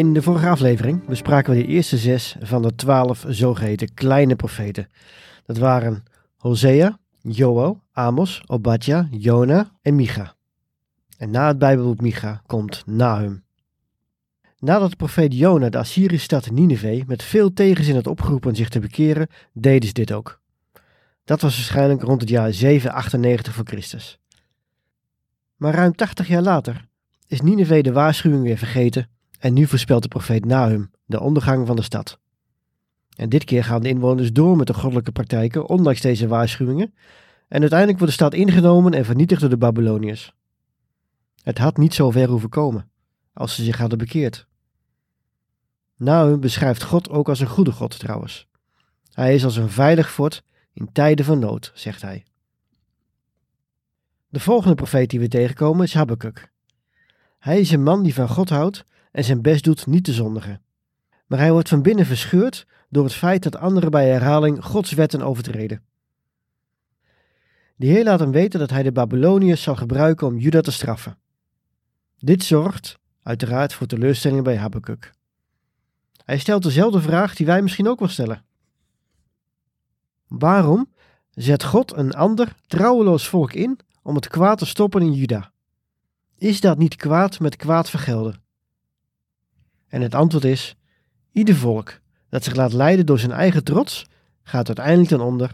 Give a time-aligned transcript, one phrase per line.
[0.00, 4.88] In de vorige aflevering bespraken we de eerste zes van de twaalf zogeheten kleine profeten.
[5.44, 6.04] Dat waren
[6.36, 10.34] Hosea, Joel, Amos, Obadja, Jona en Micha.
[11.18, 13.44] En na het Bijbelboek Micha komt Nahum.
[14.58, 18.80] Nadat de profeet Jona de Assyrische stad Nineveh met veel tegenzin had opgeroepen zich te
[18.80, 20.40] bekeren, deden ze dit ook.
[21.24, 24.18] Dat was waarschijnlijk rond het jaar 798 voor Christus.
[25.56, 26.88] Maar ruim 80 jaar later
[27.26, 29.08] is Nineveh de waarschuwing weer vergeten
[29.40, 32.18] en nu voorspelt de profeet Nahum de ondergang van de stad.
[33.16, 36.94] En dit keer gaan de inwoners door met de goddelijke praktijken, ondanks deze waarschuwingen.
[37.48, 40.34] En uiteindelijk wordt de stad ingenomen en vernietigd door de Babyloniërs.
[41.42, 42.90] Het had niet zo ver hoeven komen,
[43.32, 44.46] als ze zich hadden bekeerd.
[45.96, 48.48] Nahum beschrijft God ook als een goede God trouwens.
[49.12, 52.24] Hij is als een veilig fort in tijden van nood, zegt hij.
[54.28, 56.52] De volgende profeet die we tegenkomen is Habakkuk.
[57.38, 60.62] Hij is een man die van God houdt en zijn best doet niet te zondigen.
[61.26, 65.22] Maar hij wordt van binnen verscheurd door het feit dat anderen bij herhaling Gods wetten
[65.22, 65.82] overtreden.
[67.76, 71.18] De Heer laat hem weten dat hij de Babyloniërs zal gebruiken om Juda te straffen.
[72.18, 75.12] Dit zorgt, uiteraard, voor teleurstelling bij Habakkuk.
[76.24, 78.44] Hij stelt dezelfde vraag die wij misschien ook wel stellen.
[80.26, 80.92] Waarom
[81.30, 85.52] zet God een ander trouweloos volk in om het kwaad te stoppen in Juda?
[86.38, 88.42] Is dat niet kwaad met kwaad vergelden?
[89.90, 90.76] En het antwoord is:
[91.32, 94.06] ieder volk dat zich laat leiden door zijn eigen trots,
[94.42, 95.50] gaat uiteindelijk ten onder,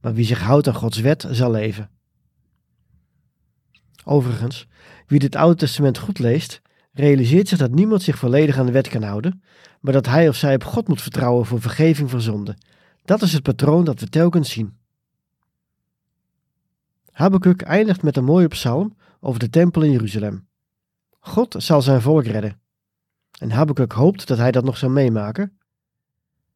[0.00, 1.90] maar wie zich houdt aan Gods wet zal leven.
[4.04, 4.66] Overigens,
[5.06, 6.60] wie dit Oude Testament goed leest,
[6.92, 9.42] realiseert zich dat niemand zich volledig aan de wet kan houden,
[9.80, 12.56] maar dat hij of zij op God moet vertrouwen voor vergeving voor zonde.
[13.04, 14.76] Dat is het patroon dat we telkens zien.
[17.10, 20.48] Habakkuk eindigt met een mooie psalm over de tempel in Jeruzalem.
[21.20, 22.60] God zal zijn volk redden.
[23.38, 25.58] En Habakkuk hoopt dat hij dat nog zal meemaken.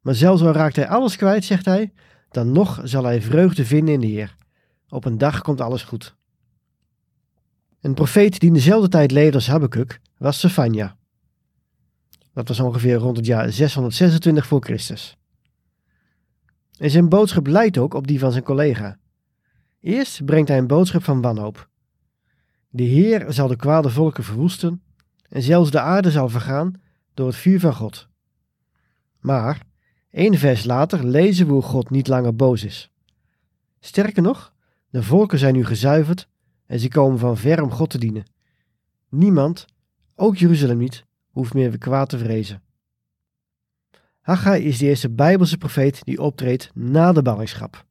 [0.00, 1.92] Maar zelfs al raakt hij alles kwijt, zegt hij,
[2.30, 4.36] dan nog zal hij vreugde vinden in de Heer.
[4.88, 6.14] Op een dag komt alles goed.
[7.80, 10.96] Een profeet die in dezelfde tijd leefde als Habakkuk was Sefania.
[12.32, 15.16] Dat was ongeveer rond het jaar 626 voor Christus.
[16.78, 18.98] En zijn boodschap lijkt ook op die van zijn collega.
[19.80, 21.68] Eerst brengt hij een boodschap van wanhoop.
[22.68, 24.82] De Heer zal de kwade volken verwoesten
[25.34, 26.72] en zelfs de aarde zal vergaan
[27.14, 28.08] door het vuur van God.
[29.20, 29.62] Maar,
[30.10, 32.90] één vers later lezen we hoe God niet langer boos is.
[33.80, 34.54] Sterker nog,
[34.90, 36.28] de volken zijn nu gezuiverd
[36.66, 38.24] en ze komen van ver om God te dienen.
[39.08, 39.66] Niemand,
[40.14, 42.62] ook Jeruzalem niet, hoeft meer kwaad te vrezen.
[44.20, 47.84] Haggai is de eerste Bijbelse profeet die optreedt na de ballingschap.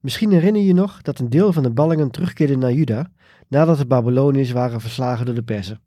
[0.00, 3.10] Misschien herinner je je nog dat een deel van de ballingen terugkeerde naar Juda
[3.48, 5.84] nadat de Babyloniërs waren verslagen door de Perzen.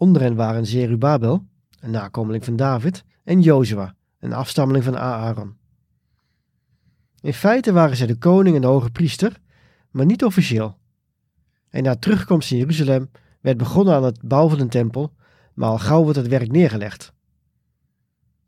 [0.00, 1.46] Onder hen waren Zerubabel,
[1.80, 5.56] een nakomeling van David, en Jozua, een afstammeling van Aaron.
[7.20, 9.40] In feite waren zij de koning en de hoge priester,
[9.90, 10.78] maar niet officieel.
[11.68, 15.12] En na terugkomst in Jeruzalem werd begonnen aan het bouwen van een tempel,
[15.54, 17.12] maar al gauw wordt het werk neergelegd.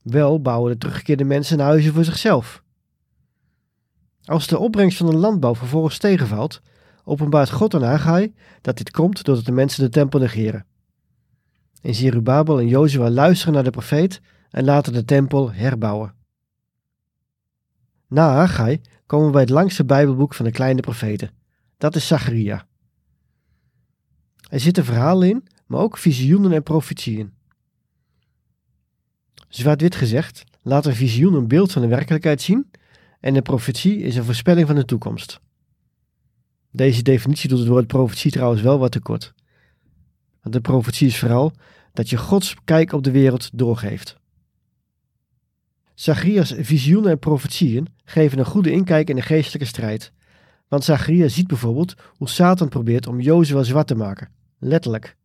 [0.03, 2.63] Wel bouwen de teruggekeerde mensen huizen voor zichzelf.
[4.25, 6.61] Als de opbrengst van de landbouw vervolgens tegenvalt,
[7.05, 10.67] openbaart God aan Haggai dat dit komt doordat de mensen de tempel negeren.
[11.83, 14.21] En Zerubabel en Jozua luisteren naar de profeet
[14.51, 16.15] en laten de tempel herbouwen.
[18.09, 21.31] Na Haggai komen we bij het langste Bijbelboek van de kleine profeten.
[21.79, 22.67] Dat is Zacharia.
[24.49, 27.33] Er zitten verhalen in, maar ook visioenen en profetieën.
[29.49, 32.71] Zwart-wit gezegd, laat een visioen een beeld van de werkelijkheid zien
[33.21, 35.41] en een profetie is een voorspelling van de toekomst.
[36.71, 39.35] Deze definitie doet het woord profetie trouwens wel wat tekort.
[40.51, 41.53] De profetie is vooral
[41.93, 44.21] dat je Gods kijk op de wereld doorgeeft.
[45.95, 50.13] Zacharias visioenen en profetieën geven een goede inkijk in de geestelijke strijd.
[50.69, 54.29] Want Zacharias ziet bijvoorbeeld hoe Satan probeert om Jozua zwart te maken,
[54.59, 55.17] letterlijk.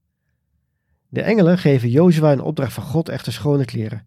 [1.09, 4.05] De engelen geven Jozua een opdracht van God echter schone kleren.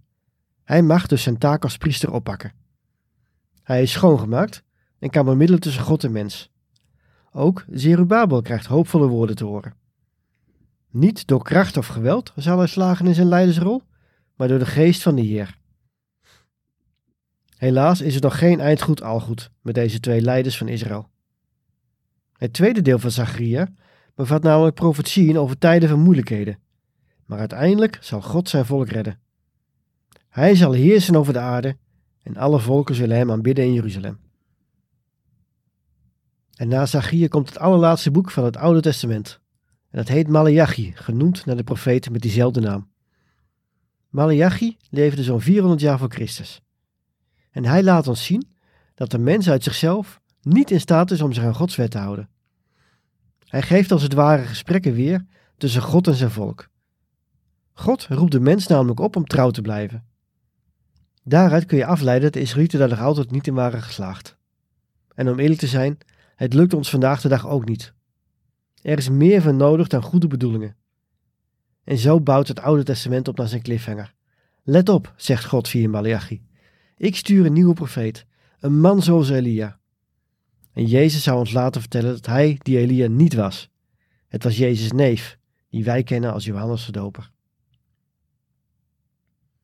[0.64, 2.52] Hij mag dus zijn taak als priester oppakken.
[3.62, 4.62] Hij is schoongemaakt
[4.98, 6.50] en kan bemiddelen tussen God en mens.
[7.32, 9.74] Ook Zerubabel krijgt hoopvolle woorden te horen.
[10.90, 13.82] Niet door kracht of geweld zal hij slagen in zijn leidersrol,
[14.36, 15.58] maar door de geest van de Heer.
[17.56, 21.08] Helaas is er nog geen eindgoed al goed met deze twee leiders van Israël.
[22.36, 23.68] Het tweede deel van Zacharia
[24.14, 26.58] bevat namelijk profetieën over tijden van moeilijkheden,
[27.26, 29.20] maar uiteindelijk zal God zijn volk redden.
[30.28, 31.76] Hij zal heersen over de aarde
[32.22, 34.18] en alle volken zullen hem aanbidden in Jeruzalem.
[36.54, 39.39] En na Zacharia komt het allerlaatste boek van het Oude Testament.
[39.90, 42.88] En dat heet Malachi, genoemd naar de profeet met diezelfde naam.
[44.08, 46.60] Malachi leefde zo'n 400 jaar voor Christus.
[47.50, 48.56] En hij laat ons zien
[48.94, 51.98] dat de mens uit zichzelf niet in staat is om zich aan Gods wet te
[51.98, 52.28] houden.
[53.44, 55.26] Hij geeft als het ware gesprekken weer
[55.56, 56.68] tussen God en zijn volk.
[57.72, 60.04] God roept de mens namelijk op om trouw te blijven.
[61.22, 64.36] Daaruit kun je afleiden dat de Israëlieten daar nog altijd niet in waren geslaagd.
[65.14, 65.98] En om eerlijk te zijn,
[66.36, 67.92] het lukt ons vandaag de dag ook niet.
[68.82, 70.76] Er is meer van nodig dan goede bedoelingen.
[71.84, 74.14] En zo bouwt het Oude Testament op naar zijn cliffhanger.
[74.62, 76.42] Let op, zegt God via Malachi.
[76.96, 78.26] Ik stuur een nieuwe profeet,
[78.58, 79.78] een man zoals Elia.
[80.72, 83.70] En Jezus zou ons laten vertellen dat hij die Elia niet was.
[84.28, 85.38] Het was Jezus' neef,
[85.68, 87.30] die wij kennen als Johannes de Doper.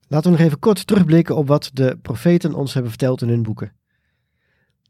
[0.09, 3.43] Laten we nog even kort terugblikken op wat de profeten ons hebben verteld in hun
[3.43, 3.73] boeken.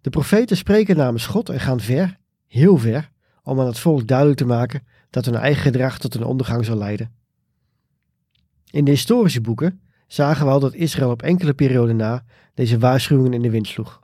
[0.00, 3.10] De profeten spreken namens God en gaan ver, heel ver,
[3.46, 6.76] om aan het volk duidelijk te maken dat hun eigen gedrag tot een ondergang zal
[6.76, 7.12] leiden.
[8.70, 13.32] In de historische boeken zagen we al dat Israël op enkele perioden na deze waarschuwingen
[13.32, 14.02] in de wind sloeg.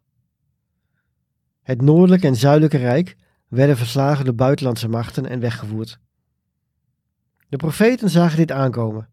[1.63, 3.17] Het noordelijke en zuidelijke rijk
[3.49, 5.99] werden verslagen door buitenlandse machten en weggevoerd.
[7.49, 9.09] De profeten zagen dit aankomen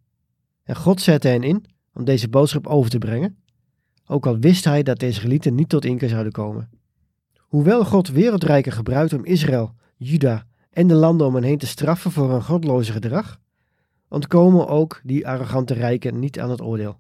[0.64, 3.38] en God zette hen in om deze boodschap over te brengen,
[4.06, 6.70] ook al wist hij dat de Israëlieten niet tot inkeer zouden komen.
[7.38, 12.12] Hoewel God wereldrijken gebruikt om Israël, Juda en de landen om hen heen te straffen
[12.12, 13.40] voor hun godloze gedrag,
[14.08, 17.00] ontkomen ook die arrogante rijken niet aan het oordeel.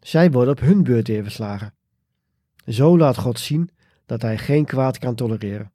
[0.00, 1.74] Zij worden op hun beurt weer verslagen.
[2.66, 3.70] Zo laat God zien
[4.06, 5.72] dat hij geen kwaad kan tolereren.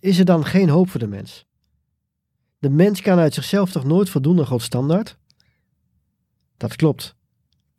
[0.00, 1.46] Is er dan geen hoop voor de mens?
[2.58, 5.18] De mens kan uit zichzelf toch nooit voldoen aan Gods standaard?
[6.56, 7.16] Dat klopt.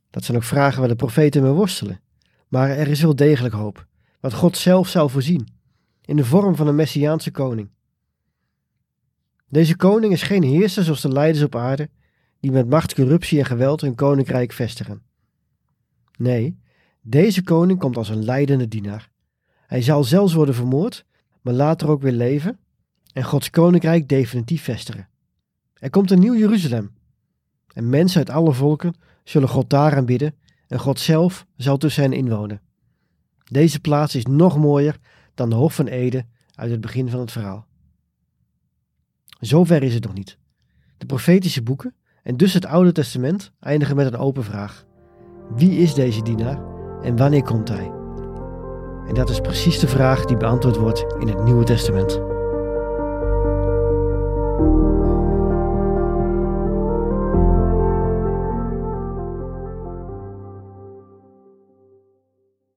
[0.10, 2.02] Dat zijn ook vragen waar de profeten mee worstelen.
[2.48, 3.88] Maar er is wel degelijk hoop,
[4.20, 5.48] wat God zelf zal voorzien,
[6.06, 7.70] in de vorm van een messiaanse koning.
[9.48, 11.90] Deze koning is geen heerser zoals de leiders op aarde,
[12.40, 15.02] die met macht, corruptie en geweld hun koninkrijk vestigen.
[16.18, 16.60] Nee,
[17.02, 19.10] deze koning komt als een leidende dienaar.
[19.68, 21.06] Hij zal zelfs worden vermoord,
[21.42, 22.60] maar later ook weer leven
[23.14, 25.08] en Gods koninkrijk definitief vestigen.
[25.74, 26.92] Er komt een nieuw Jeruzalem.
[27.74, 30.36] En mensen uit alle volken zullen God daar aanbidden
[30.68, 32.62] en God zelf zal tussen hen inwonen.
[33.44, 35.00] Deze plaats is nog mooier
[35.34, 37.68] dan de Hof van Eden uit het begin van het verhaal.
[39.40, 40.38] Zover is het nog niet.
[40.98, 44.86] De profetische boeken en dus het Oude Testament eindigen met een open vraag.
[45.56, 46.62] Wie is deze dienaar
[47.02, 47.92] en wanneer komt hij?
[49.08, 52.33] En dat is precies de vraag die beantwoord wordt in het Nieuwe Testament.